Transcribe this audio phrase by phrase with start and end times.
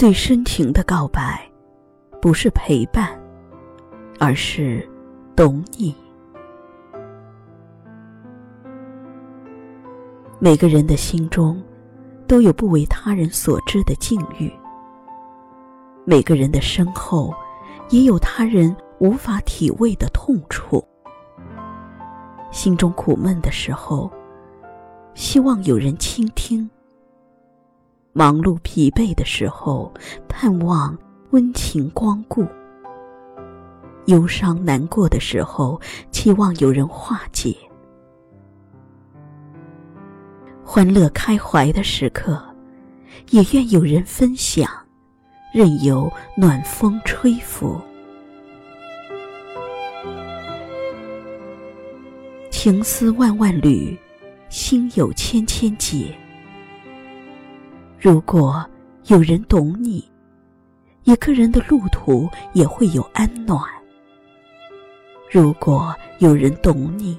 [0.00, 1.46] 最深情的告白，
[2.22, 3.20] 不是陪伴，
[4.18, 4.88] 而是
[5.36, 5.94] 懂你。
[10.38, 11.62] 每个人的心中，
[12.26, 14.50] 都有不为他人所知的境遇。
[16.06, 17.34] 每个人的身后，
[17.90, 20.82] 也有他人无法体味的痛楚。
[22.50, 24.10] 心中苦闷的时候，
[25.12, 26.66] 希望有人倾听；
[28.12, 29.92] 忙碌疲惫的时候，
[30.28, 30.98] 盼望
[31.30, 32.44] 温情光顾；
[34.06, 37.56] 忧伤难过的时候，期望有人化解。
[40.64, 42.42] 欢乐开怀的时刻，
[43.30, 44.68] 也愿有人分享，
[45.54, 47.80] 任由暖风吹拂。
[52.50, 53.96] 情丝万万缕，
[54.48, 56.12] 心有千千结。
[58.02, 58.64] 如果
[59.08, 60.02] 有人懂你，
[61.04, 63.62] 一个人的路途也会有安暖。
[65.30, 67.18] 如果有人懂你，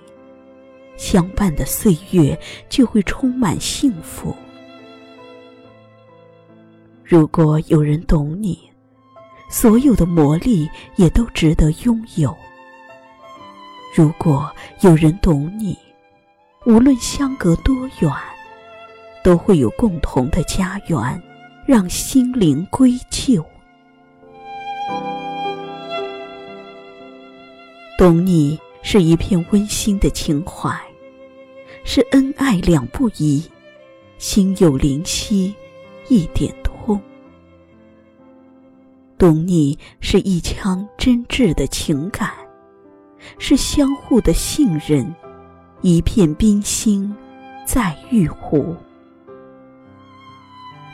[0.97, 2.35] 相伴的岁月
[2.67, 4.35] 就会充满幸福。
[7.03, 8.57] 如果有人懂你，
[9.51, 12.35] 所有的磨砺也都值得拥有。
[13.95, 15.77] 如果有人懂你，
[16.65, 18.11] 无论相隔多远，
[19.23, 21.23] 都会有共同的家园，
[21.65, 23.45] 让心灵归旧。
[27.97, 30.75] 懂你是一片温馨的情怀。
[31.83, 33.43] 是恩爱两不疑，
[34.19, 35.53] 心有灵犀
[36.09, 36.99] 一点通。
[39.17, 42.31] 懂你是一腔真挚的情感，
[43.39, 45.11] 是相互的信任，
[45.81, 47.11] 一片冰心
[47.65, 48.75] 在玉壶。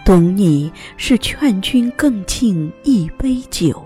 [0.07, 3.83] 懂你是劝君更尽一杯酒，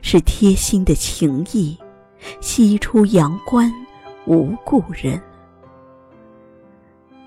[0.00, 1.76] 是贴心的情谊，
[2.40, 3.70] 西出阳关
[4.24, 5.20] 无故人。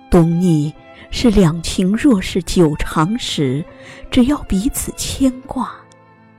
[0.09, 0.73] 懂你
[1.11, 3.63] 是两情若是久长时，
[4.09, 5.71] 只要彼此牵挂，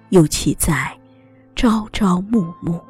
[0.09, 0.93] 又岂在
[1.55, 2.81] 朝朝暮暮？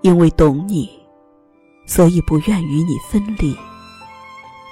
[0.00, 0.88] 因为懂你，
[1.84, 3.54] 所以不愿与你分离；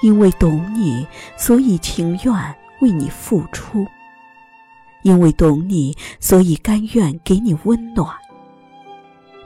[0.02, 1.06] 因为懂你，
[1.36, 2.34] 所以情愿
[2.80, 3.84] 为你付出；
[5.02, 8.08] 因为懂你，所以甘愿给你温暖。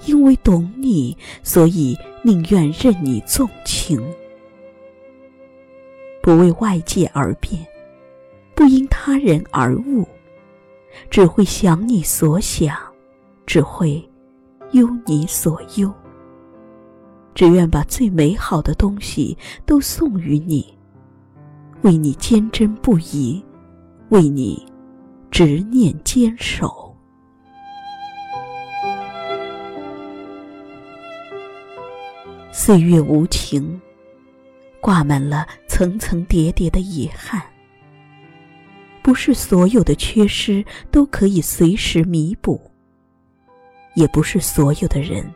[0.06, 4.00] 因为懂你，所以宁愿任你纵情，
[6.22, 7.66] 不为外界而变，
[8.54, 10.06] 不因他人而悟，
[11.08, 12.76] 只会想你所想，
[13.46, 14.06] 只会
[14.72, 15.90] 忧你所忧，
[17.34, 19.36] 只愿把最美好的东西
[19.66, 20.72] 都送与你，
[21.82, 23.44] 为你坚贞不移，
[24.10, 24.64] 为你
[25.30, 26.96] 执念坚守。
[32.52, 33.80] 岁月无情，
[34.80, 37.42] 挂满了层层叠叠的遗憾。
[39.02, 42.58] 不是所有的缺失都可以随时弥补，
[43.94, 45.28] 也不是所有的人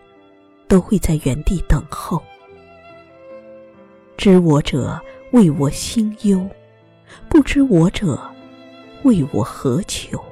[0.68, 2.22] 都会在原地等候。
[4.16, 5.00] 知我者
[5.32, 6.48] 为我心忧，
[7.28, 8.20] 不知我者
[9.04, 10.22] 为我何求？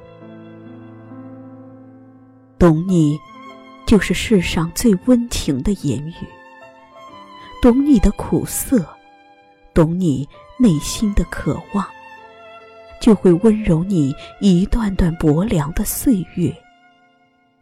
[2.59, 3.19] 懂你，
[3.87, 6.27] 就是世上最温情的言语。
[7.63, 8.85] 懂你的苦涩，
[9.73, 11.87] 懂你内心的渴望，
[13.01, 16.55] 就会温柔你一段段薄凉的岁月，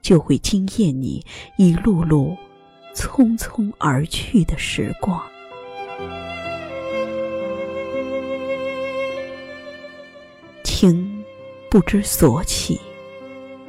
[0.00, 1.24] 就会惊艳你
[1.56, 2.36] 一路路
[2.94, 5.20] 匆匆而去的时光。
[10.62, 11.24] 情
[11.70, 12.80] 不知所起，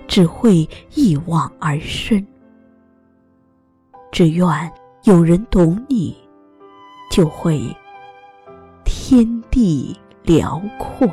[0.07, 2.25] 只会一往而深。
[4.11, 4.71] 只愿
[5.03, 6.15] 有人懂你。
[7.11, 7.61] 就会
[8.83, 11.07] 天地辽阔。